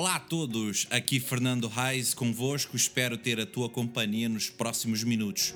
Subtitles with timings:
[0.00, 5.52] Olá a todos, aqui Fernando Reis convosco, espero ter a tua companhia nos próximos minutos.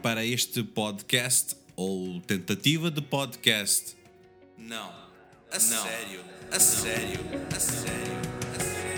[0.00, 3.94] Para este podcast, ou tentativa de podcast.
[4.56, 4.90] Não,
[5.52, 7.20] a sério, a sério,
[7.54, 8.20] a sério,
[8.56, 8.94] a sério.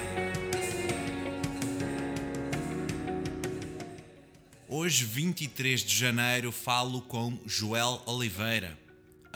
[4.68, 8.85] Hoje, 23 de janeiro, falo com Joel Oliveira.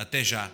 [0.00, 0.50] Até já!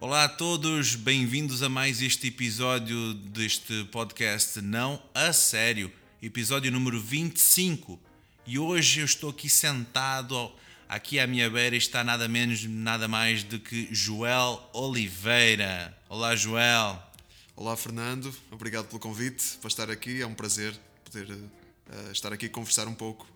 [0.00, 5.92] Olá a todos, bem-vindos a mais este episódio deste podcast Não a Sério,
[6.22, 8.00] episódio número 25.
[8.46, 10.50] E hoje eu estou aqui sentado,
[10.88, 15.94] aqui à minha beira está nada menos, nada mais do que Joel Oliveira.
[16.08, 16.98] Olá, Joel.
[17.54, 20.72] Olá, Fernando, obrigado pelo convite para estar aqui, é um prazer
[21.04, 21.28] poder
[21.88, 23.26] uh, estar aqui e conversar um pouco.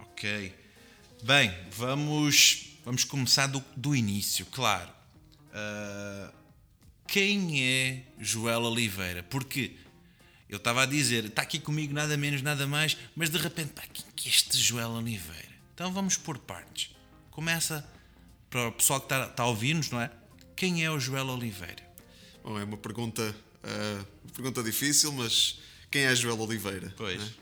[0.00, 0.54] Ok.
[1.22, 4.90] Bem, vamos, vamos começar do, do início, claro.
[5.48, 6.32] Uh,
[7.06, 9.22] quem é Joel Oliveira?
[9.22, 9.76] Porque
[10.48, 13.82] eu estava a dizer, está aqui comigo nada menos, nada mais, mas de repente, pá,
[13.92, 15.54] quem que é este Joel Oliveira?
[15.74, 16.90] Então vamos por partes.
[17.30, 17.88] Começa
[18.50, 20.10] para o pessoal que está, está a ouvir-nos, não é?
[20.54, 21.82] Quem é o Joel Oliveira?
[22.42, 25.58] Bom, é uma pergunta, uh, pergunta difícil, mas
[25.90, 26.92] quem é Joel Oliveira?
[26.96, 27.20] Pois.
[27.20, 27.32] né?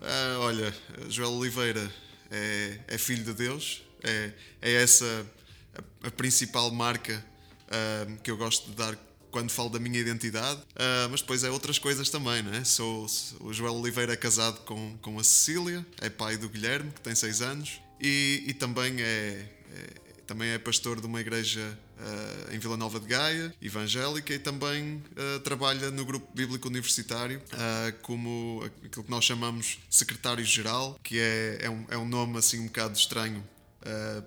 [0.00, 0.74] Uh, olha,
[1.08, 1.92] Joel Oliveira
[2.30, 4.32] é, é filho de Deus, é,
[4.62, 5.26] é essa
[5.74, 7.24] a, a principal marca
[7.66, 8.96] uh, que eu gosto de dar
[9.30, 12.64] quando falo da minha identidade, uh, mas depois é outras coisas também, não é?
[12.64, 13.06] Sou,
[13.40, 17.14] o Joel Oliveira é casado com, com a Cecília, é pai do Guilherme, que tem
[17.14, 22.58] 6 anos, e, e também é, é também é pastor de uma igreja uh, em
[22.58, 28.62] Vila Nova de Gaia, evangélica, e também uh, trabalha no grupo bíblico universitário uh, como
[28.84, 32.96] aquilo que nós chamamos secretário-geral, que é, é, um, é um nome assim um bocado
[32.96, 33.42] estranho.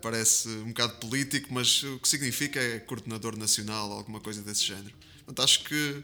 [0.01, 4.95] parece um bocado político, mas o que significa é coordenador nacional, alguma coisa desse género.
[5.17, 6.03] Portanto, acho que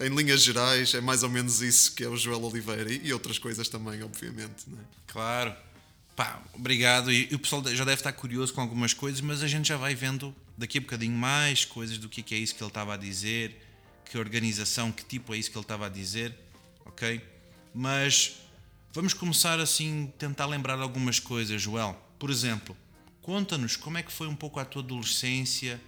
[0.00, 3.40] em linhas gerais é mais ou menos isso que é o Joel Oliveira e, outras
[3.40, 4.68] coisas também, obviamente.
[4.68, 4.82] Não é?
[5.08, 5.52] Claro.
[6.14, 7.10] Pá, obrigado.
[7.10, 9.76] E, e o pessoal já deve estar curioso com algumas coisas, mas a gente já
[9.76, 12.96] vai vendo daqui a bocadinho mais coisas do que é isso que ele estava a
[12.96, 13.56] dizer,
[14.04, 16.34] que organização, que tipo é isso que ele estava a dizer,
[16.84, 17.20] ok?
[17.74, 18.36] Mas
[18.92, 21.98] vamos começar assim, tentar lembrar algumas coisas, Joel.
[22.18, 22.76] Por exemplo,
[23.22, 25.80] conta-nos como é que foi um pouco a tua adolescência.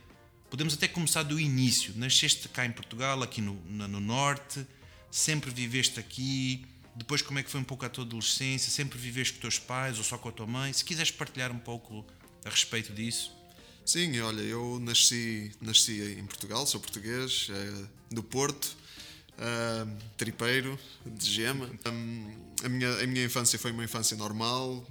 [0.49, 1.93] Podemos até começar do início.
[1.97, 4.67] Nasceste cá em Portugal, aqui no, no Norte,
[5.11, 6.65] sempre viveste aqui
[6.97, 8.71] depois, como é que foi um pouco a tua adolescência?
[8.71, 10.73] Sempre viveste com os teus pais ou só com a tua mãe?
[10.73, 12.07] Se quiseres partilhar um pouco
[12.45, 13.33] a respeito disso.
[13.85, 18.77] Sim, olha, eu nasci, nasci em Portugal, sou português, é, do Porto,
[19.37, 21.69] é, tripeiro, de gema.
[22.65, 24.87] a, minha, a minha infância foi uma infância normal,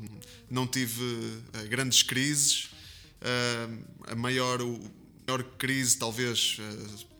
[0.49, 2.69] não tive é, grandes crises.
[4.05, 6.57] a maior, a maior crise, talvez,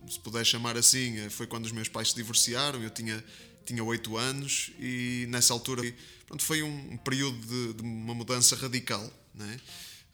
[0.08, 2.84] se puder chamar assim, foi quando os meus pais se divorciaram.
[2.84, 3.24] Eu tinha
[3.66, 5.82] tinha 8 anos e nessa altura
[6.28, 9.12] pronto, foi um período de, de uma mudança radical.
[9.34, 9.60] Né?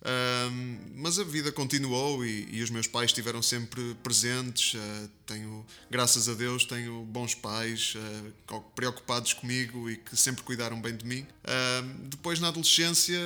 [0.01, 4.73] Um, mas a vida continuou e, e, os meus pais estiveram sempre presentes.
[4.73, 10.79] Uh, tenho, graças a Deus, tenho bons pais uh, preocupados comigo e que sempre cuidaram
[10.81, 11.21] bem de mim.
[11.43, 13.19] Uh, depois, na adolescência,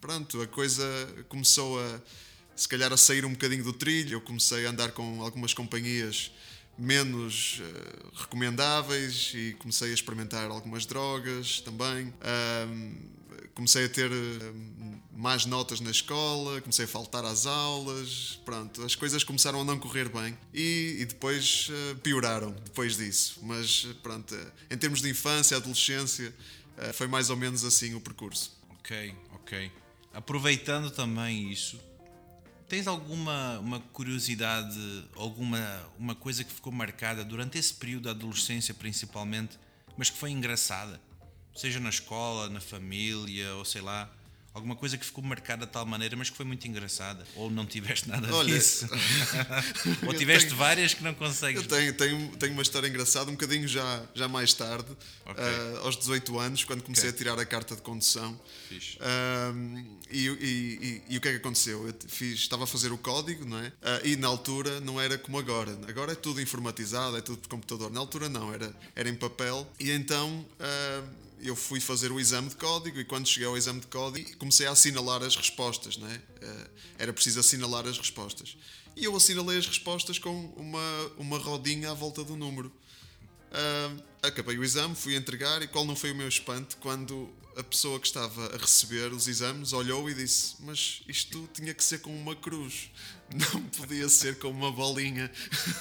[0.00, 0.84] pronto, a coisa
[1.28, 2.00] começou a,
[2.54, 4.14] se calhar, a sair um bocadinho do trilho.
[4.14, 6.30] Eu comecei a andar com algumas companhias
[6.78, 12.12] menos uh, recomendáveis e comecei a experimentar algumas drogas também.
[12.70, 12.94] Um,
[13.54, 18.94] comecei a ter uh, más notas na escola, comecei a faltar às aulas, pronto, as
[18.94, 23.40] coisas começaram a não correr bem e, e depois uh, pioraram depois disso.
[23.42, 24.36] Mas pronto,
[24.70, 26.32] em termos de infância, adolescência,
[26.94, 28.56] foi mais ou menos assim o percurso.
[28.78, 29.72] Ok, ok.
[30.14, 31.80] Aproveitando também isso,
[32.68, 35.58] Tens alguma uma curiosidade, alguma
[35.98, 39.58] uma coisa que ficou marcada durante esse período da adolescência principalmente,
[39.96, 41.00] mas que foi engraçada?
[41.56, 44.12] Seja na escola, na família, ou sei lá,
[44.54, 47.24] alguma coisa que ficou marcada de tal maneira, mas que foi muito engraçada?
[47.36, 48.88] Ou não tiveste nada Olha, disso?
[50.06, 51.62] ou tiveste tenho, várias que não consegues?
[51.62, 54.90] Eu tenho, tenho, tenho uma história engraçada, um bocadinho já, já mais tarde,
[55.26, 55.44] okay.
[55.44, 57.14] uh, aos 18 anos, quando comecei okay.
[57.14, 58.32] a tirar a carta de condução.
[58.72, 61.86] Uh, e, e, e, e, o que é que aconteceu?
[61.86, 63.68] Eu fiz, estava a fazer o código, não é?
[63.68, 65.78] Uh, e na altura não era como agora.
[65.86, 67.90] Agora é tudo informatizado, é tudo por computador.
[67.90, 69.66] Na altura não, era, era em papel.
[69.78, 70.44] E então
[71.40, 74.66] eu fui fazer o exame de código e quando cheguei ao exame de código comecei
[74.66, 76.22] a assinalar as respostas, né?
[76.98, 78.56] Era preciso assinalar as respostas.
[78.98, 82.68] E eu assinalei as respostas com uma, uma rodinha à volta do número.
[82.68, 87.62] Uh, acabei o exame, fui entregar e qual não foi o meu espanto quando a
[87.64, 91.98] pessoa que estava a receber os exames olhou e disse: Mas isto tinha que ser
[92.00, 92.88] com uma cruz,
[93.34, 95.30] não podia ser com uma bolinha.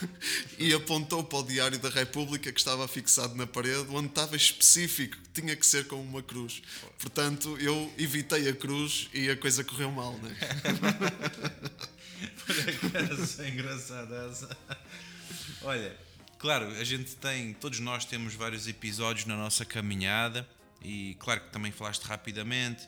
[0.57, 5.15] e apontou para o Diário da República que estava fixado na parede, onde estava específico
[5.17, 6.63] que tinha que ser com uma cruz.
[6.99, 10.35] Portanto, eu evitei a cruz e a coisa correu mal, né?
[13.39, 14.57] é engraçada essa.
[15.61, 16.07] Olha
[16.39, 20.47] Claro, a gente tem, todos nós temos vários episódios na nossa caminhada
[20.81, 22.87] e claro que também falaste rapidamente,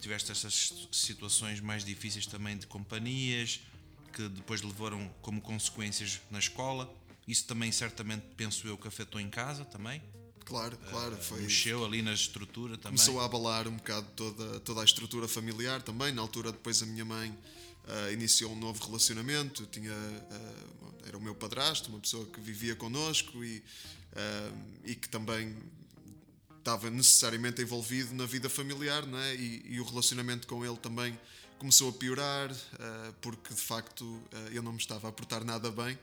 [0.00, 3.60] tiveste essas situações mais difíceis também de companhias
[4.12, 6.92] que depois levaram como consequências na escola.
[7.26, 10.00] Isso também certamente penso eu que afetou em casa também.
[10.44, 11.40] Claro, claro, foi.
[11.40, 12.98] Mexeu ali na estrutura também.
[12.98, 16.12] Começou a abalar um bocado toda, toda a estrutura familiar também.
[16.12, 19.66] Na altura, depois a minha mãe uh, iniciou um novo relacionamento.
[19.66, 23.62] Tinha, uh, era o meu padrasto, uma pessoa que vivia connosco e,
[24.84, 25.56] e que também
[26.64, 29.34] estava necessariamente envolvido na vida familiar, não é?
[29.34, 31.18] e, e o relacionamento com ele também
[31.58, 32.50] começou a piorar
[33.22, 34.20] porque de facto
[34.52, 35.96] eu não me estava a portar nada bem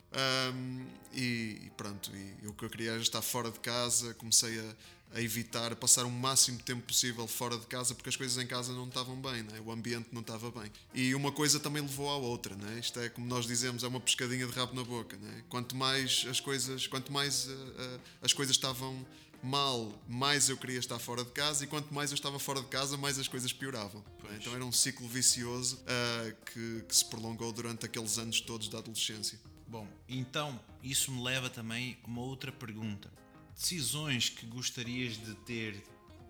[1.13, 4.75] e, pronto e eu que eu queria era estar fora de casa comecei a,
[5.13, 8.72] a evitar passar o máximo tempo possível fora de casa porque as coisas em casa
[8.72, 9.62] não estavam bem, né?
[9.66, 10.72] o ambiente não estava bem.
[10.94, 12.80] E uma coisa também levou à outra, né?
[12.80, 15.18] isto é como nós dizemos, é uma pescadinha de rabo na boca.
[15.18, 15.44] Né?
[15.50, 19.06] Quanto mais as coisas, quanto mais uh, uh, as coisas estavam
[19.44, 22.68] mal, mais eu queria estar fora de casa e quanto mais eu estava fora de
[22.68, 24.04] casa, mais as coisas pioravam.
[24.24, 24.38] Né?
[24.40, 28.78] Então era um ciclo vicioso uh, que, que se prolongou durante aqueles anos todos da
[28.78, 29.40] adolescência.
[29.68, 33.12] Bom, então isso me leva também a uma outra pergunta
[33.56, 35.84] decisões que gostarias de ter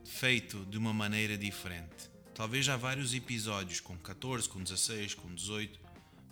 [0.03, 2.09] feito de uma maneira diferente?
[2.33, 5.79] Talvez já vários episódios, com 14, com 16, com 18,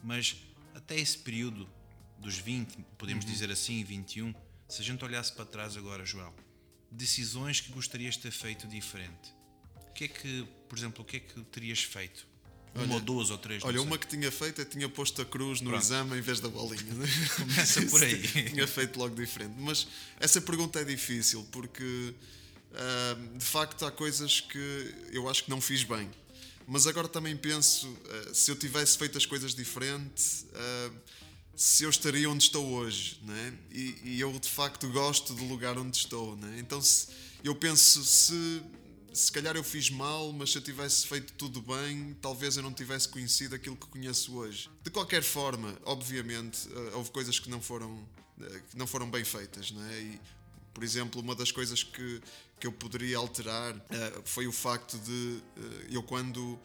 [0.03, 0.35] mas
[0.75, 1.69] até esse período
[2.17, 3.31] dos 20, podemos uhum.
[3.31, 4.33] dizer assim, 21,
[4.67, 6.33] se a gente olhasse para trás agora, Joel,
[6.91, 9.33] decisões que gostarias de ter feito diferente.
[9.89, 12.27] O que é que, por exemplo, o que é que terias feito?
[12.73, 13.63] Uma olha, ou duas ou três.
[13.63, 15.83] Olha, uma que tinha feito é tinha posto a cruz no Pronto.
[15.83, 16.93] exame em vez da bolinha.
[16.93, 17.07] Né?
[17.35, 18.21] Começa por aí.
[18.49, 19.55] tinha feito logo diferente.
[19.57, 19.87] Mas
[20.19, 22.13] essa pergunta é difícil porque
[22.71, 26.09] uh, de facto há coisas que eu acho que não fiz bem.
[26.67, 30.95] Mas agora também penso, uh, se eu tivesse feito as coisas diferente, uh,
[31.59, 33.53] se eu estaria onde estou hoje, né?
[33.69, 36.55] E, e, eu de facto gosto do lugar onde estou, né?
[36.57, 37.09] Então se,
[37.43, 38.63] eu penso se
[39.13, 42.71] se calhar eu fiz mal, mas se eu tivesse feito tudo bem, talvez eu não
[42.71, 44.69] tivesse conhecido aquilo que conheço hoje.
[44.81, 48.07] De qualquer forma, obviamente, eh, houve coisas que não foram,
[48.39, 49.99] eh, que não foram bem feitas, não é?
[49.99, 50.21] E,
[50.73, 52.21] por exemplo, uma das coisas que,
[52.57, 53.81] que eu poderia alterar uh,
[54.23, 55.41] foi o facto de
[55.89, 56.57] eu, quando,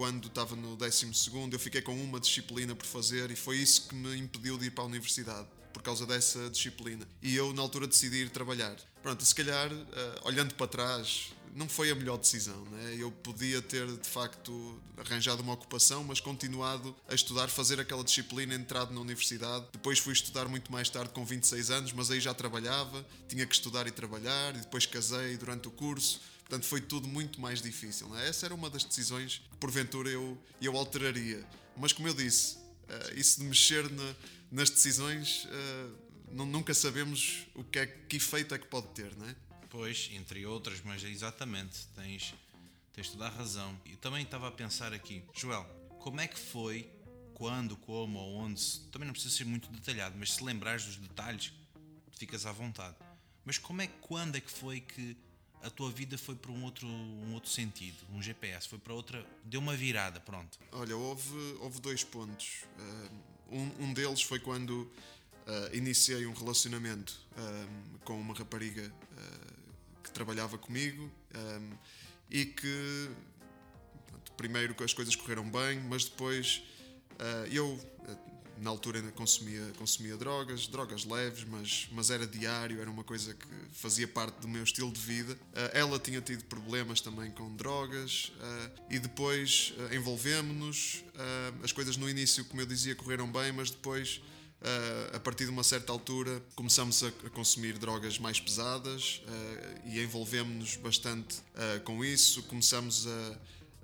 [0.00, 1.10] quando estava no 12,
[1.52, 4.70] eu fiquei com uma disciplina por fazer e foi isso que me impediu de ir
[4.70, 7.06] para a universidade por causa dessa disciplina.
[7.20, 8.74] E eu, na altura, decidi ir trabalhar.
[9.02, 9.86] Pronto, se calhar, uh,
[10.24, 12.64] olhando para trás, não foi a melhor decisão.
[12.70, 12.96] Né?
[12.98, 18.54] Eu podia ter, de facto, arranjado uma ocupação, mas continuado a estudar, fazer aquela disciplina,
[18.54, 19.66] entrado na universidade.
[19.70, 23.54] Depois fui estudar muito mais tarde, com 26 anos, mas aí já trabalhava, tinha que
[23.54, 26.22] estudar e trabalhar, e depois casei durante o curso.
[26.50, 28.08] Portanto, foi tudo muito mais difícil.
[28.08, 28.28] Né?
[28.28, 31.46] Essa era uma das decisões que, porventura, eu, eu alteraria.
[31.76, 34.16] Mas, como eu disse, uh, isso de mexer na,
[34.50, 39.28] nas decisões, uh, nunca sabemos o que, é, que efeito é que pode ter, não
[39.28, 39.36] é?
[39.68, 42.34] Pois, entre outras, mas exatamente, tens,
[42.92, 43.80] tens toda a razão.
[43.84, 45.62] E também estava a pensar aqui, Joel,
[46.00, 46.90] como é que foi,
[47.32, 51.52] quando, como ou onde, também não precisa ser muito detalhado, mas se lembrares dos detalhes,
[52.10, 52.96] ficas à vontade.
[53.44, 55.16] Mas como é que, quando é que foi que
[55.62, 59.26] a tua vida foi para um outro, um outro sentido, um GPS, foi para outra,
[59.44, 60.58] deu uma virada, pronto.
[60.72, 62.64] Olha, houve, houve dois pontos.
[62.78, 64.82] Uh, um, um deles foi quando
[65.46, 68.92] uh, iniciei um relacionamento uh, com uma rapariga
[70.02, 71.70] que trabalhava comigo um,
[72.30, 73.10] e que
[74.36, 76.62] primeiro as coisas correram bem, mas depois
[77.14, 77.78] uh, eu
[78.60, 83.46] na altura consumia, consumia drogas, drogas leves, mas, mas era diário, era uma coisa que
[83.72, 85.32] fazia parte do meu estilo de vida.
[85.32, 91.04] Uh, ela tinha tido problemas também com drogas uh, e depois uh, envolvemos-nos.
[91.62, 94.20] as coisas no início, como eu dizia, correram bem, mas depois
[94.60, 99.88] Uh, a partir de uma certa altura começamos a, a consumir drogas mais pesadas uh,
[99.88, 102.42] e envolvemos-nos bastante uh, com isso.
[102.42, 103.38] Começamos a,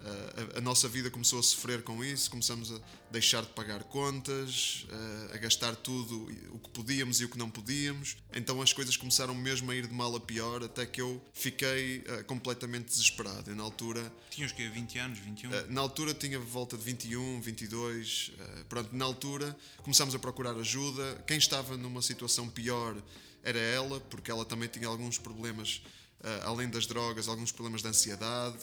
[0.04, 4.86] a, a, nossa vida começou a sofrer com isso, começamos a deixar de pagar contas,
[5.30, 8.16] a, a, gastar tudo o que podíamos e o que não podíamos.
[8.34, 11.98] Então as coisas começaram mesmo a ir de mal a pior, até que eu fiquei
[11.98, 13.50] uh, completamente desesperado.
[13.50, 14.12] Eu, na altura.
[14.30, 15.50] Tinhas que 20 anos, 21?
[15.50, 18.32] Uh, na altura tinha volta de 21, 22.
[18.38, 21.24] Uh, pronto, na altura começámos a procurar ajuda.
[21.26, 22.96] Quem estava numa situação pior
[23.42, 25.80] era ela, porque ela também tinha alguns problemas
[26.44, 28.58] além das drogas, alguns problemas de ansiedade.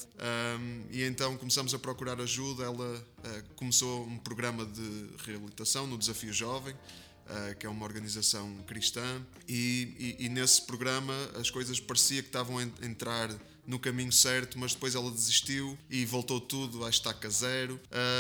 [0.60, 2.64] Um, e então começamos a procurar ajuda.
[2.64, 6.76] Ela uh, começou um programa de reabilitação no Desafio Jovem.
[7.24, 12.28] Uh, que é uma organização cristã, e, e, e, nesse programa as coisas parecia que
[12.28, 13.30] estavam a entrar
[13.66, 17.80] no caminho certo, mas depois ela desistiu e voltou tudo à estaca zero.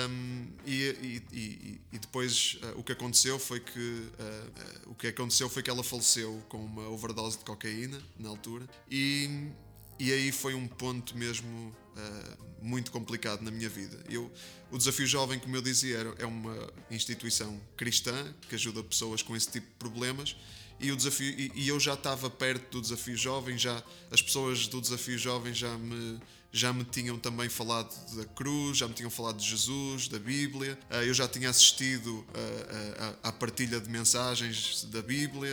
[0.10, 5.50] Um, e, e, e, depois uh, o que aconteceu foi que uh, o que aconteceu
[5.50, 9.52] foi que ela faleceu com uma overdose de cocaína na altura e
[10.00, 11.48] e aí foi um ponto mesmo
[11.96, 14.04] uh, muito complicado na minha vida.
[14.10, 14.32] Eu,
[14.72, 19.52] o Desafio Jovem, como eu dizia, é uma instituição cristã que ajuda pessoas com esse
[19.52, 20.36] tipo de problemas
[20.80, 24.68] e, o desafio, e, e eu já estava perto do Desafio Jovem, já as pessoas
[24.68, 26.20] do Desafio Jovem já me
[26.56, 30.78] já me tinham também falado da cruz, já me tinham falado de Jesus, da Bíblia,
[30.92, 35.52] uh, eu já tinha assistido uh, à partilha de mensagens da Bíblia,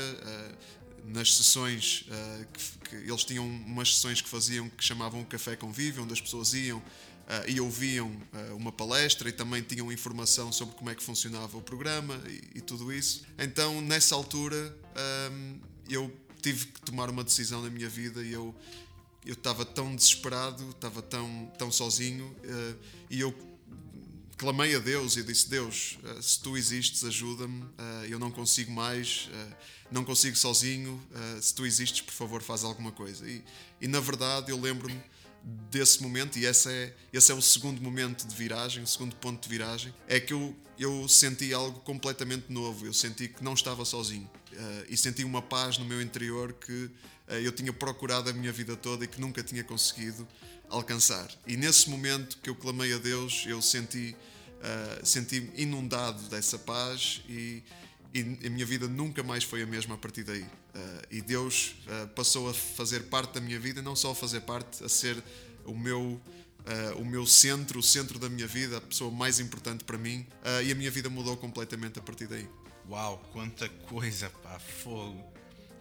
[1.06, 2.04] nas sessões
[2.84, 6.82] que, eles tinham umas sessões que faziam que chamavam Café Convívio, onde as pessoas iam
[7.48, 8.14] e ouviam
[8.54, 12.20] uma palestra e também tinham informação sobre como é que funcionava o programa
[12.54, 13.24] e tudo isso.
[13.38, 14.76] Então, nessa altura,
[15.88, 18.54] eu tive que tomar uma decisão na minha vida e eu
[19.26, 22.34] eu estava tão desesperado, estava tão tão sozinho
[23.10, 23.34] e eu
[24.40, 27.62] clamei a Deus e disse: Deus, eh, se tu existes, ajuda-me.
[27.76, 29.28] Eh, eu não consigo mais,
[29.90, 30.98] não consigo sozinho.
[31.42, 33.28] Se tu existes, por favor, faz alguma coisa.
[33.28, 33.44] E,
[33.82, 34.98] e na verdade, eu lembro-me
[35.70, 39.42] desse momento, e esse é, esse é o segundo momento de viragem, o segundo ponto
[39.42, 42.86] de viragem, é que eu, eu senti algo completamente novo.
[42.86, 44.28] Eu senti que não estava sozinho.
[44.88, 46.90] E senti uma paz no meu interior que
[47.28, 50.26] eu tinha procurado a minha vida toda e que nunca tinha conseguido
[50.68, 51.28] alcançar.
[51.46, 54.16] E nesse momento que eu clamei a Deus, eu senti
[54.60, 57.62] uh, senti-me inundado dessa paz e,
[58.14, 60.42] e, a minha vida nunca mais foi a mesma a partir daí.
[60.42, 60.48] Uh,
[61.10, 64.84] e Deus uh, passou a fazer parte da minha vida, não só a fazer parte,
[64.84, 65.22] a ser
[65.64, 66.20] o meu
[66.60, 70.26] Uh, o meu centro, o centro da minha vida, a pessoa mais importante para mim,
[70.44, 72.46] uh, e a minha vida mudou completamente a partir daí.
[72.90, 75.24] Uau, quanta coisa, pá, fogo!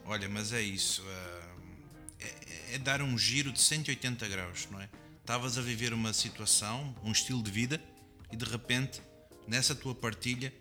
[0.06, 1.62] Olha, mas é isso, uh,
[2.20, 4.88] é, é, dar um giro de 180 graus, não é?
[5.20, 7.82] Estavas a viver uma situação, um estilo de vida,
[8.32, 9.02] e de repente,
[9.48, 10.54] nessa tua partilha,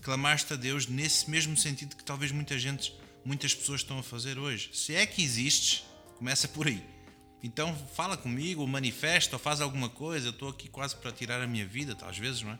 [0.00, 4.38] clamaste a Deus nesse mesmo sentido que talvez muita gente, muitas pessoas estão a fazer
[4.38, 4.70] hoje.
[4.72, 5.82] Se é que existes,
[6.18, 6.84] começa por aí.
[7.42, 10.28] Então fala comigo, manifesta, ou faz alguma coisa.
[10.28, 12.58] Eu estou aqui quase para tirar a minha vida, às vezes, não é?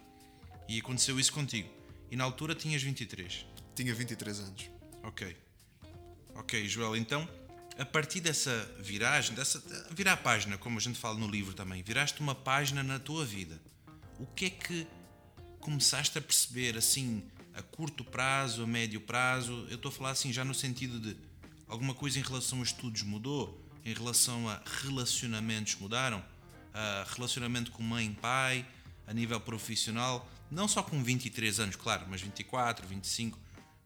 [0.69, 1.84] E aconteceu isso contigo.
[2.15, 3.45] E na altura tinhas 23.
[3.75, 4.71] Tinha 23 anos.
[5.03, 5.37] Ok.
[6.37, 7.29] Ok, Joel, então,
[7.77, 11.83] a partir dessa viragem, dessa virar a página, como a gente fala no livro também,
[11.83, 13.61] viraste uma página na tua vida
[14.19, 14.87] o que é que
[15.61, 19.67] começaste a perceber assim a curto prazo, a médio prazo?
[19.69, 21.17] Eu estou a falar assim já no sentido de
[21.67, 26.25] alguma coisa em relação a estudos mudou, em relação a relacionamentos mudaram,
[26.73, 28.67] a relacionamento com mãe e pai,
[29.07, 33.39] a nível profissional, não só com 23 anos, claro, mas 24, 25.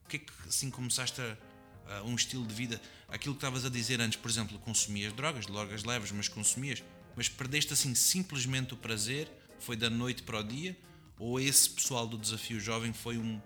[0.05, 3.65] O que é que assim começaste a, a um estilo de vida, aquilo que estavas
[3.65, 6.83] a dizer antes, por exemplo, consumias drogas, drogas leves, mas consumias,
[7.17, 10.77] mas perdeste assim simplesmente o prazer foi da noite para o dia?
[11.19, 13.41] Ou esse pessoal do desafio jovem foi um.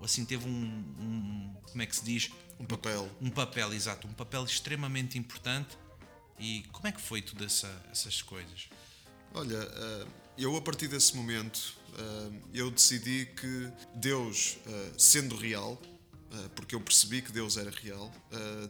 [0.00, 2.30] Assim, teve um, um Como é que se diz?
[2.60, 3.10] Um papel.
[3.20, 4.06] Um papel, exato.
[4.06, 5.76] Um papel extremamente importante.
[6.38, 8.68] E como é que foi todas essa, essas coisas?
[9.34, 10.06] Olha, eh,
[10.38, 11.74] eu a partir desse momento
[12.52, 15.80] eu decidi que Deus, eh, sendo real,
[16.54, 18.12] porque eu percebi que Deus era real,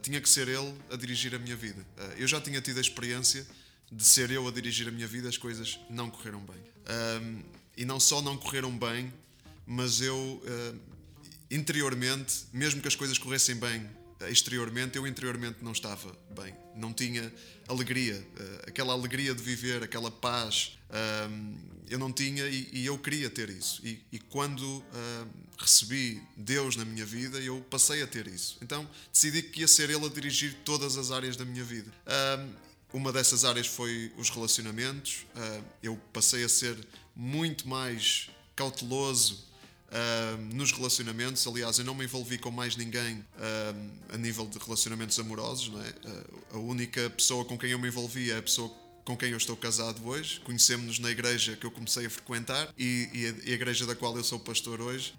[0.00, 1.84] tinha que ser Ele a dirigir a minha vida.
[2.16, 3.44] Eu já tinha tido a experiência
[3.90, 6.62] de ser eu a dirigir a minha vida, as coisas não correram bem.
[7.76, 9.12] E não só não correram bem,
[9.66, 10.40] mas eu
[11.50, 13.88] interiormente, mesmo que as coisas corressem bem
[14.28, 16.54] exteriormente, eu interiormente não estava bem.
[16.74, 17.32] Não tinha
[17.68, 20.78] alegria, uh, aquela alegria de viver, aquela paz.
[21.88, 23.80] eu não tinha e, eu queria ter isso.
[23.84, 24.84] E, quando
[25.58, 28.58] recebi Deus na minha vida, eu passei a ter isso.
[28.62, 31.92] Então decidi que ia ser Ele a dirigir todas as áreas da minha vida.
[32.92, 35.26] Uma dessas áreas foi os relacionamentos.
[35.82, 36.76] Eu passei a ser
[37.14, 39.44] muito mais cauteloso
[39.88, 41.46] uh, nos relacionamentos.
[41.46, 45.68] Aliás, eu não me envolvi com mais ninguém uh, a nível de relacionamentos amorosos.
[45.68, 45.94] Não é?
[46.52, 48.70] a única pessoa com quem eu me envolvi é a pessoa
[49.04, 50.40] com quem eu estou casado hoje.
[50.40, 53.94] Conhecemos-nos na igreja que eu comecei a frequentar e, e, a, e, a, igreja da
[53.94, 55.14] qual eu sou pastor hoje.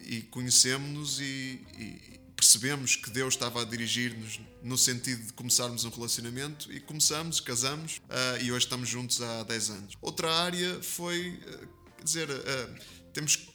[0.00, 5.90] e conhecemos-nos e, e percebemos que Deus estava a dirigir-nos no sentido de começarmos um
[5.90, 9.94] relacionamento e começamos, casamos uh, e hoje estamos juntos há 10 anos.
[10.00, 12.74] Outra área foi, uh, quer dizer, uh,
[13.12, 13.48] temos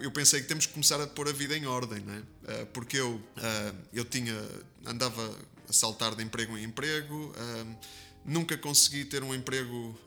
[0.00, 2.64] eu pensei que temos que começar a pôr a vida em ordem, não é?
[2.66, 3.20] porque eu,
[3.92, 4.34] eu tinha,
[4.86, 5.38] andava
[5.68, 7.32] a saltar de emprego em emprego,
[8.24, 9.98] nunca consegui ter um emprego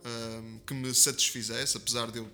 [0.66, 2.32] que me satisfizesse, apesar de eu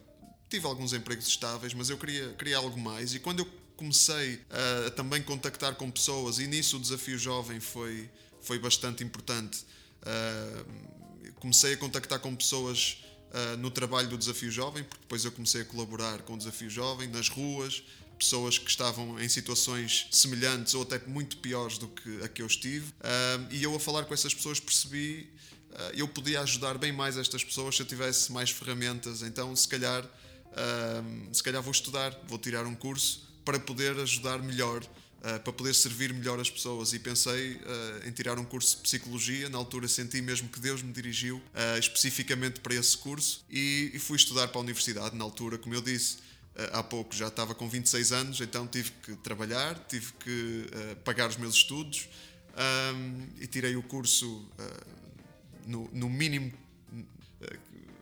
[0.49, 3.13] tive alguns empregos estáveis, mas eu queria, queria algo mais.
[3.13, 4.41] E quando eu comecei
[4.87, 8.09] a também contactar com pessoas, e nisso o desafio jovem foi,
[8.41, 9.65] foi bastante importante,
[11.35, 12.97] comecei a contactar com pessoas
[13.31, 16.69] uh, no trabalho do Desafio Jovem, porque depois eu comecei a colaborar com o Desafio
[16.69, 17.83] Jovem nas ruas,
[18.17, 22.47] pessoas que estavam em situações semelhantes ou até muito piores do que a que eu
[22.47, 25.29] estive, uh, e eu a falar com essas pessoas percebi
[25.71, 29.67] uh, eu podia ajudar bem mais estas pessoas se eu tivesse mais ferramentas, então se
[29.67, 30.05] calhar
[31.31, 34.83] se calhar vou estudar, vou tirar um curso para poder ajudar melhor
[35.19, 36.93] Uh, para poder servir melhor as pessoas.
[36.93, 39.49] E pensei uh, em tirar um curso de psicologia.
[39.49, 43.99] Na altura senti mesmo que Deus me dirigiu uh, especificamente para esse curso e, e,
[43.99, 45.17] fui estudar para a universidade.
[45.17, 46.17] Na altura, como eu disse
[46.71, 50.65] há pouco, já estava com 26 anos, então tive que trabalhar, tive que
[51.05, 52.09] pagar os meus estudos
[52.93, 54.45] um, e tirei o curso
[55.65, 56.51] no, no mínimo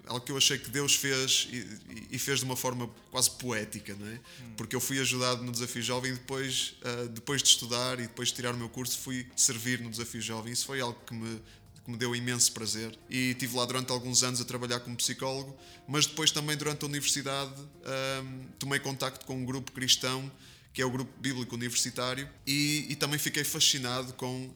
[0.08, 3.96] algo que eu achei que Deus fez e, e, fez de uma forma quase poética,
[4.00, 4.20] não é?
[4.56, 8.30] Porque eu fui ajudado no Desafio Jovem e depois, uh, depois de estudar e depois
[8.30, 10.54] de tirar o meu curso, fui servir no Desafio Jovem.
[10.54, 11.42] Isso foi algo que me,
[11.84, 12.98] que me deu imenso prazer.
[13.10, 16.88] E estive lá durante alguns anos a trabalhar como psicólogo, mas depois também durante a
[16.88, 20.32] universidade um, tomei contacto com um grupo cristão
[20.74, 24.54] que é o grupo bíblico universitário e, e também fiquei fascinado com uh,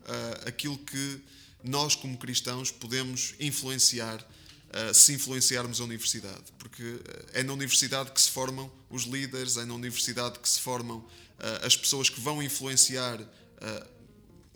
[0.48, 1.20] aquilo que
[1.64, 4.24] nós como cristãos podemos influenciar
[4.72, 9.58] uh, se influenciarmos a universidade, porque eh, é na universidade que se formam os líderes,
[9.58, 13.20] é na universidade que se formam uh, as pessoas que vão influenciar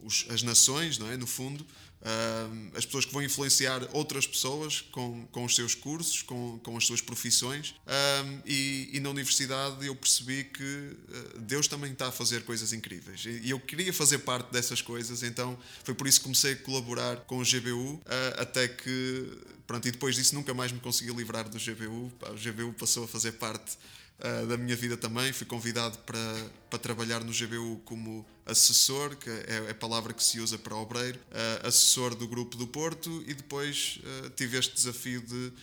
[0.06, 1.18] os, as nações, não é?
[1.18, 1.66] No fundo,
[2.06, 6.78] Uh, as pessoas que vão influenciar outras pessoas com, com os seus cursos, com, com
[6.78, 7.72] as suas profissões.
[7.72, 12.74] Uh, e, e, na universidade eu percebi que uh, Deus também está a fazer coisas
[12.74, 13.26] incríveis.
[13.26, 16.56] E, e, eu queria fazer parte dessas coisas, então foi por isso que comecei a
[16.58, 19.28] colaborar com o GBU, ah, até que.
[19.66, 22.14] Pronto, e depois disso nunca mais me consegui livrar do GBU.
[22.30, 23.78] O GBU passou a fazer parte
[24.20, 25.32] uh, da minha vida também.
[25.34, 30.24] Fui convidado para, para trabalhar no GBU como assessor, que é, é a palavra que
[30.24, 34.74] se usa para obreiro, uh, assessor do grupo do Porto e depois uh, tive este
[34.74, 35.54] desafio de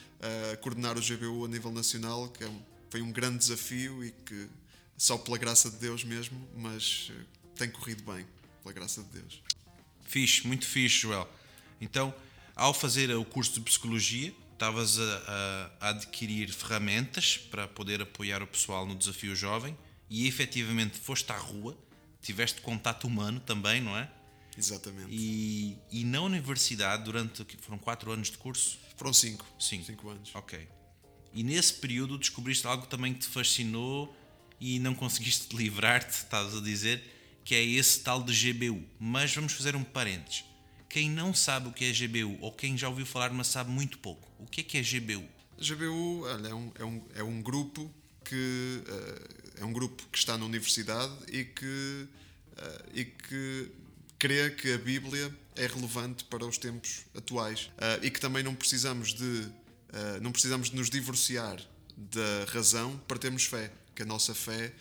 [0.60, 2.50] coordenar o GBU a nível nacional, que é
[2.88, 4.48] foi um grande desafio e que
[4.96, 7.10] só pela graça de Deus mesmo, mas
[7.56, 8.24] tem corrido bem,
[8.62, 9.42] pela graça de Deus.
[10.04, 11.28] Fixe, muito fixe, Joel.
[11.80, 12.14] Então,
[12.54, 18.46] ao fazer o curso de Psicologia, estavas a, a, adquirir ferramentas para poder apoiar o
[18.46, 19.76] pessoal no desafio jovem
[20.08, 21.76] e efetivamente foste à rua,
[22.20, 24.10] tiveste contato humano também, não é?
[24.56, 25.08] Exatamente.
[25.10, 27.44] E, e na universidade, durante.
[27.60, 28.78] Foram quatro anos de curso?
[28.96, 29.46] Foram cinco.
[29.58, 29.84] Cinco.
[29.86, 30.30] Cinco anos.
[30.34, 30.68] Ok.
[31.32, 34.14] E nesse período descobriste algo também que te fascinou
[34.60, 37.02] e não conseguiste livrar-te, estás a dizer,
[37.44, 38.84] que é esse tal de GBU.
[39.00, 40.44] Mas vamos fazer um parênteses.
[40.92, 43.96] Quem não sabe o que é GBU ou quem já ouviu falar, mas sabe muito
[43.96, 45.26] pouco, o que é que é GBU?
[45.58, 47.90] GBU olha, é, um, é, um, é um grupo
[48.22, 52.06] que uh, é um grupo que está na universidade e que,
[52.58, 53.72] uh, e que
[54.18, 58.54] crê que a Bíblia é relevante para os tempos atuais uh, e que também não
[58.54, 59.50] precisamos de
[60.22, 61.58] não precisamos de nos divorciar
[61.96, 64.72] da razão para termos fé, que a nossa fé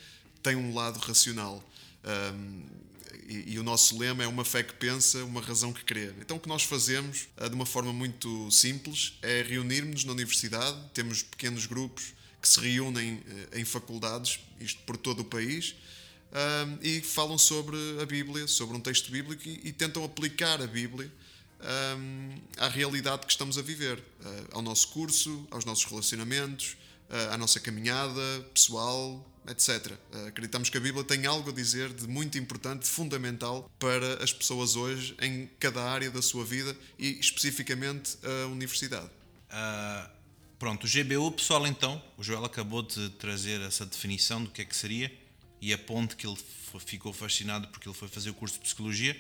[0.41, 1.61] tem um lado racional.
[2.03, 2.81] Um,
[3.27, 6.11] e, e, o nosso lema é uma fé que pensa, uma razão que crê.
[6.19, 10.77] Então o que nós fazemos, eh, de uma forma muito simples, é reunirmos-nos na universidade,
[10.93, 15.75] temos pequenos grupos que se reúnem eh, em faculdades, isto por todo o país,
[16.81, 21.11] e falam sobre a Bíblia, sobre um texto bíblico e, e tentam aplicar a Bíblia
[22.57, 26.77] à realidade que estamos a viver, uh, ao nosso curso, aos nossos relacionamentos,
[27.29, 28.21] à nossa caminhada
[28.53, 29.93] pessoal, etc.
[30.13, 34.31] Eh, acreditamos que a Bíblia tem algo a dizer de muito importante, fundamental para as
[34.31, 39.09] pessoas hoje em cada área da sua vida e especificamente a universidade.
[39.49, 40.09] Uh,
[40.57, 44.65] pronto, o GBU, pessoal, então, o Joel acabou de trazer essa definição do que é
[44.65, 45.11] que seria
[45.59, 46.37] e a ponte que ele
[46.85, 49.19] ficou fascinado porque ele foi fazer o curso de Psicologia.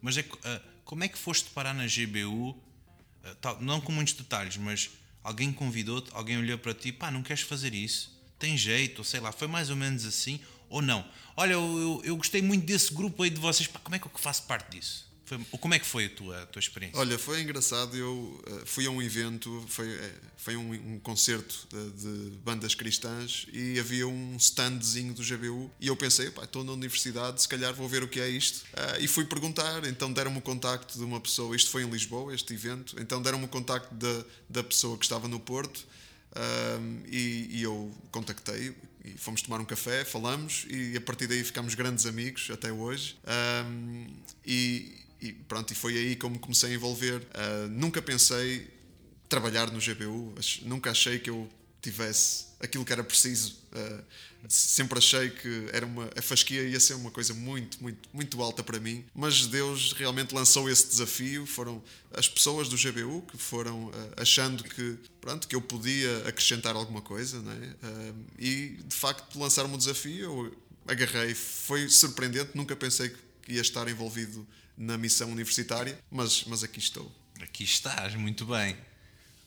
[0.00, 2.50] Mas é, uh, como é que foste parar na GBU?
[2.50, 4.90] Uh, tal, não com muitos detalhes, mas
[5.24, 8.15] alguém convidou-te, alguém olhou para ti, pá, não queres fazer isso?
[8.38, 11.04] Tem jeito, sei lá, foi mais ou menos assim, ou não.
[11.36, 14.10] Olha, eu, eu, gostei muito desse grupo aí de vocês, Pá, como é que eu
[14.16, 15.06] faço parte disso?
[15.26, 16.96] Foi, como é que foi a tua, a tua experiência?
[16.96, 17.96] Olha, foi engraçado.
[17.96, 22.76] Eu uh, fui a um evento, foi, uh, foi um, um concerto de, de, bandas
[22.76, 25.68] cristãs e havia um standzinho do GBU.
[25.80, 28.58] E eu pensei, estou na universidade, se calhar vou ver o que é isto.
[28.66, 29.84] Uh, e fui perguntar.
[29.86, 31.56] Então deram-me o contacto de uma pessoa.
[31.56, 32.94] Isto foi em Lisboa, este evento.
[33.00, 35.84] Então deram-me o contacto da, da pessoa que estava no Porto
[36.36, 41.42] Um, e, e, eu contactei e fomos tomar um café, falamos e a partir daí
[41.42, 43.18] ficámos grandes amigos até hoje.
[43.64, 44.06] Um,
[44.44, 47.22] e, e, pronto, e foi aí que eu me comecei a envolver.
[47.22, 48.68] Uh, nunca pensei
[49.28, 51.48] trabalhar no GBU, nunca achei que eu
[51.90, 53.58] tivesse aquilo que era preciso.
[53.72, 54.02] Uh,
[54.48, 58.62] sempre achei que era uma, a fasquia ia ser uma coisa muito, muito, muito alta
[58.62, 61.46] para mim, mas Deus realmente lançou esse desafio.
[61.46, 66.76] Foram as pessoas do GBU que foram uh, achando que, pronto, que eu podia acrescentar
[66.76, 67.74] alguma coisa, né?
[67.82, 70.24] Uh, e de facto lançaram-me o desafio.
[70.24, 70.56] Eu
[70.88, 74.46] agarrei, foi surpreendente, nunca pensei que ia estar envolvido
[74.76, 77.10] na missão universitária, mas, mas aqui estou.
[77.40, 78.76] Aqui estás, muito bem.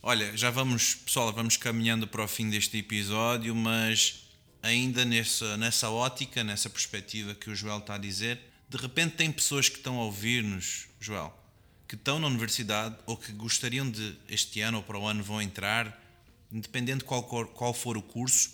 [0.02, 4.24] Olha, já vamos, pessoal, vamos caminhando para o fim deste episódio, mas
[4.64, 9.30] ainda nessa, nessa ótica, nessa perspectiva que o Joel está a dizer, de repente tem
[9.30, 11.38] pessoas que estão a ouvir-nos, Joel,
[11.86, 15.42] que estão na universidade ou que gostariam de, este ano ou para o ano, vão
[15.42, 16.02] entrar,
[16.50, 18.52] independente de qual, qual for o curso,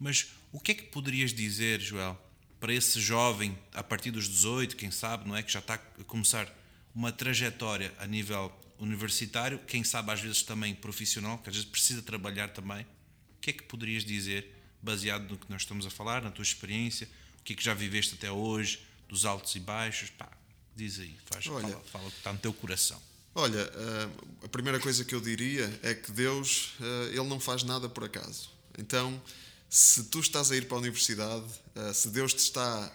[0.00, 2.20] mas o que é que poderias dizer, Joel,
[2.58, 5.44] para esse jovem, a partir dos 18, quem sabe, não é?
[5.44, 6.52] Que já está a começar
[6.92, 12.02] uma trajetória a nível universitário, quem sabe às vezes também profissional, que às vezes precisa
[12.02, 12.82] trabalhar também.
[12.82, 16.42] O que é que poderias dizer, baseado no que nós estamos a falar, na tua
[16.42, 20.10] experiência, o que é que já viveste até hoje, dos altos e baixos?
[20.10, 20.28] Pá,
[20.74, 23.00] diz aí, faz, Olha, fala, fala o que está no teu coração.
[23.34, 24.08] Olha, eh,
[24.44, 28.04] a primeira coisa que eu diria é que Deus, eh, Ele não faz nada por
[28.04, 28.50] acaso.
[28.76, 29.22] Então,
[29.70, 32.92] se tu estás a ir para a universidade, eh, se Deus te está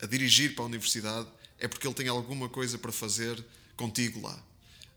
[0.00, 3.44] a dirigir para a universidade, é porque Ele tem alguma coisa para fazer
[3.76, 4.42] contigo lá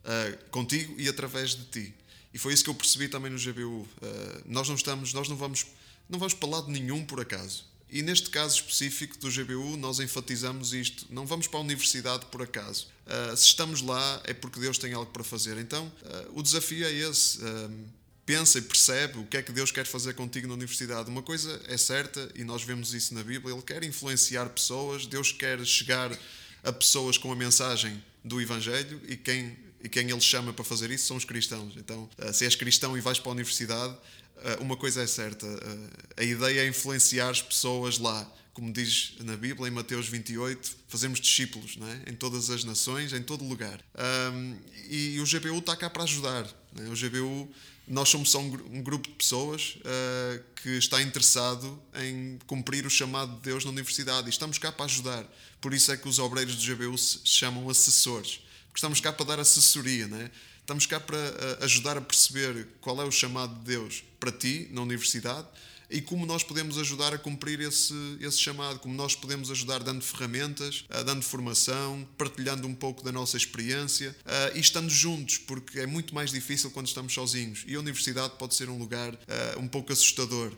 [0.06, 1.94] uh, contigo e através de ti.
[2.34, 3.82] E foi isso que eu percebi também no GBU.
[3.82, 5.66] Uh, ah, nós não estamos, nós não vamos,
[6.10, 7.66] não vamos para lado nenhum por acaso.
[7.90, 12.42] E neste caso específico do GBU, nós enfatizamos isto: não vamos para a universidade por
[12.42, 12.88] acaso.
[13.06, 15.58] Uh, se estamos lá, é porque Deus tem algo para fazer.
[15.58, 15.92] Então,
[16.34, 17.40] o desafio é esse.
[18.26, 21.08] Pensa e percebe o que é que Deus quer fazer contigo na universidade.
[21.08, 25.32] Uma coisa é certa, e nós vemos isso na Bíblia: Ele quer influenciar pessoas, Deus
[25.32, 26.12] quer chegar
[26.64, 30.90] a pessoas com a mensagem do Evangelho, e quem e quem ele chama para fazer
[30.90, 31.76] isso são os cristãos.
[31.78, 33.96] Então, eh, se és cristão e vais para a universidade,
[34.38, 38.28] eh, uma coisa é certa: eh, a ideia é influenciar as pessoas lá.
[38.52, 42.04] Como diz na Bíblia, em Mateus 28, fazemos discípulos não é?
[42.08, 43.80] em todas as nações, em todo lugar.
[44.90, 46.48] E o GBU está cá para ajudar.
[46.78, 46.84] É?
[46.88, 47.52] O GBU,
[47.86, 49.78] nós somos só um, grupo de pessoas
[50.56, 54.86] que está interessado em cumprir o chamado de Deus na universidade e estamos cá para
[54.86, 55.30] ajudar.
[55.60, 58.40] Por isso é que os obreiros do GBU se chamam assessores
[58.76, 60.30] porque estamos cá para dar assessoria, né?
[60.60, 64.68] estamos cá para eh, ajudar a perceber qual é o chamado de Deus para ti
[64.72, 65.48] na universidade
[65.90, 70.02] e como nós podemos ajudar a cumprir esse, esse chamado, como nós podemos ajudar dando
[70.02, 75.80] ferramentas, uh, dando formação, partilhando um pouco da nossa experiência uh, e estando juntos, porque
[75.80, 77.64] é muito mais difícil quando estamos sozinhos.
[77.68, 80.52] E a universidade pode ser um lugar uh, um pouco assustador,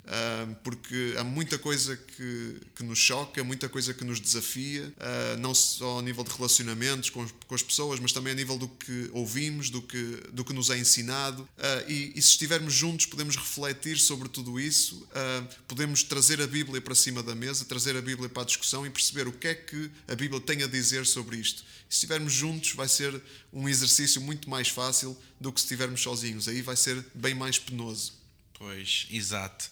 [0.63, 4.94] porque há muita coisa que, que nos choca, muita coisa que nos desafia,
[5.40, 8.68] não só a nível de relacionamentos com, com as pessoas, mas também a nível do
[8.68, 11.48] que ouvimos, do que, do que nos é ensinado.
[11.88, 16.80] E, e se estivermos juntos, podemos refletir sobre tudo isso uh, podemos trazer a Bíblia
[16.80, 19.56] para cima da mesa, trazer a Bíblia para a discussão e perceber o que é
[19.56, 21.64] que a Bíblia tem a dizer sobre isto.
[21.90, 26.48] Se estivermos juntos, vai ser um exercício muito mais fácil do que se estivermos sozinhos.
[26.48, 28.14] Aí vai ser bem mais penoso.
[28.54, 29.70] Pois, exato.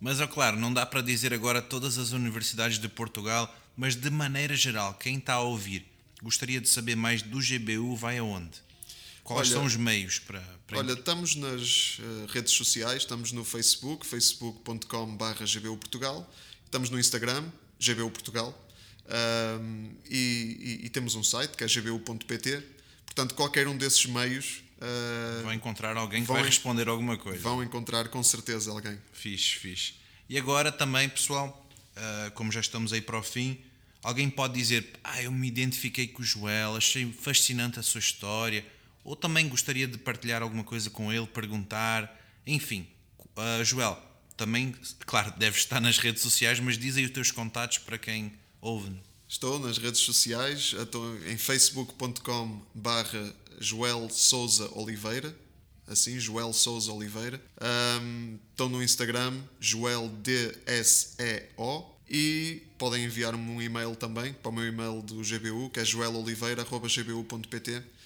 [0.00, 4.10] Mas, é claro, não dá para dizer agora todas as universidades de Portugal, mas de
[4.10, 5.86] maneira geral, quem está a ouvir
[6.22, 8.67] gostaria de saber mais do GBU, vai aonde?
[9.28, 13.44] Quais olha, são os meios para, para Olha, estamos nas uh, redes sociais, estamos no
[13.44, 17.44] Facebook, facebook.com.br gbuportugal, estamos no Instagram,
[17.78, 18.58] gbuportugal,
[19.60, 22.62] um, e, e, e, temos um site que é gbu.pt.
[23.04, 24.62] Portanto, qualquer um desses meios.
[24.78, 27.42] Uh, vão encontrar alguém que vai responder alguma coisa.
[27.42, 28.98] Vão encontrar com certeza alguém.
[29.12, 29.92] Fixe, fixe.
[30.26, 33.58] E agora também, pessoal, uh, como já estamos aí para o fim,
[34.02, 38.64] alguém pode dizer: Ah, eu me identifiquei com o Joel, achei fascinante a sua história
[39.08, 42.14] ou também gostaria de partilhar alguma coisa com ele, perguntar,
[42.46, 42.86] enfim.
[43.34, 43.98] Uh, Joel,
[44.36, 44.74] também,
[45.06, 48.92] claro, deves estar nas redes sociais, mas diz aí os teus contatos para quem ouve.
[49.26, 55.34] Estou nas redes sociais, estou em facebook.com barra Joel Souza Oliveira,
[55.86, 57.42] assim, Joel Souza Oliveira.
[58.02, 61.96] Um, estou no Instagram, Joel DSEO.
[62.10, 67.97] E podem enviar-me um e-mail também para o meu e-mail do GBU, que é joeloliveira.gbu.pt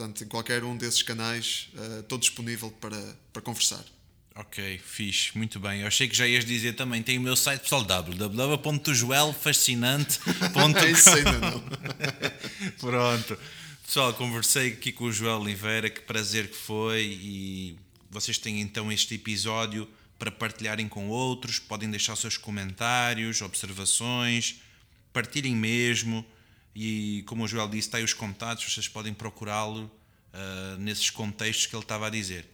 [0.00, 2.96] Portanto, em qualquer um desses canais, uh, estou disponível para,
[3.34, 3.84] para conversar.
[4.34, 5.82] Ok, fixe, muito bem.
[5.82, 11.10] Eu achei que já ias dizer também, tem o meu site pessoal www.joelfascinante.com é Isso
[11.10, 11.62] ainda não.
[12.80, 13.38] Pronto.
[13.84, 17.76] Pessoal, conversei aqui com o Joel Oliveira, que prazer que foi e
[18.10, 19.86] vocês têm então este episódio
[20.18, 24.62] para partilharem com outros, podem deixar seus comentários, observações,
[25.12, 26.24] partilhem mesmo.
[26.74, 29.84] E como o Joel disse, está aí os contatos, vocês podem procurá-lo
[30.32, 32.46] uh, nesses contextos que ele estava a dizer.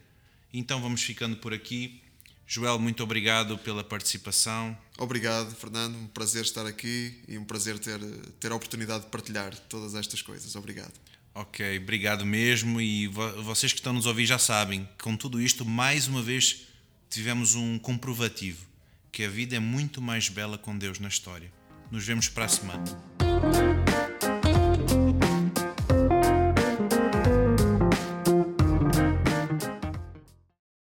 [0.53, 2.01] Então vamos ficando por aqui.
[2.45, 4.75] Joel, muito obrigado pela participação.
[4.97, 5.95] Obrigado, Fernando.
[5.97, 7.99] Um prazer estar aqui e um prazer ter,
[8.39, 10.55] ter a oportunidade de partilhar todas estas coisas.
[10.55, 10.93] Obrigado.
[11.35, 12.79] Ok, obrigado mesmo.
[12.79, 16.67] E vocês que estão nos ouvir já sabem, com tudo isto, mais uma vez
[17.09, 18.65] tivemos um comprovativo
[19.11, 21.51] que a vida é muito mais bela com Deus na história.
[21.91, 23.86] Nos vemos para a semana.